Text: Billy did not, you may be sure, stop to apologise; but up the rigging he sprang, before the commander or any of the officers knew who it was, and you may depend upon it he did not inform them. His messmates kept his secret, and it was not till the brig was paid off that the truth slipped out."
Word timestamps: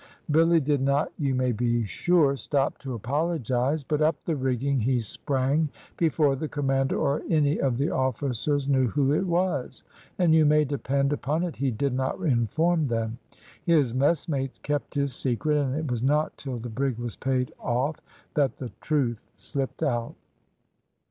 Billy 0.31 0.59
did 0.59 0.81
not, 0.81 1.11
you 1.19 1.35
may 1.35 1.51
be 1.51 1.85
sure, 1.85 2.35
stop 2.35 2.79
to 2.79 2.95
apologise; 2.95 3.83
but 3.83 4.01
up 4.01 4.15
the 4.25 4.35
rigging 4.35 4.79
he 4.79 4.99
sprang, 4.99 5.69
before 5.95 6.35
the 6.35 6.47
commander 6.47 6.97
or 6.97 7.21
any 7.29 7.59
of 7.59 7.77
the 7.77 7.91
officers 7.91 8.67
knew 8.67 8.87
who 8.87 9.13
it 9.13 9.27
was, 9.27 9.83
and 10.17 10.33
you 10.33 10.43
may 10.43 10.65
depend 10.65 11.13
upon 11.13 11.43
it 11.43 11.57
he 11.57 11.69
did 11.69 11.93
not 11.93 12.17
inform 12.21 12.87
them. 12.87 13.19
His 13.63 13.93
messmates 13.93 14.57
kept 14.63 14.95
his 14.95 15.13
secret, 15.13 15.57
and 15.57 15.75
it 15.75 15.91
was 15.91 16.01
not 16.01 16.35
till 16.35 16.57
the 16.57 16.67
brig 16.69 16.97
was 16.97 17.15
paid 17.15 17.53
off 17.59 17.97
that 18.33 18.57
the 18.57 18.71
truth 18.81 19.29
slipped 19.35 19.83
out." 19.83 20.15